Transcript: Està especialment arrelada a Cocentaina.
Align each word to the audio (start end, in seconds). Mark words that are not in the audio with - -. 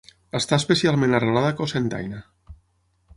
Està 0.37 0.57
especialment 0.61 1.13
arrelada 1.17 1.51
a 1.53 1.57
Cocentaina. 1.61 2.23